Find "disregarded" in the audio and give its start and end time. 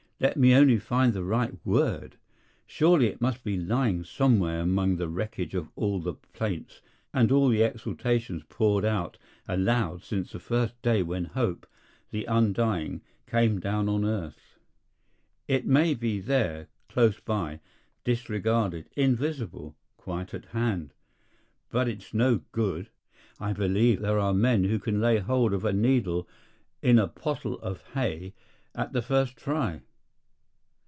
18.03-18.91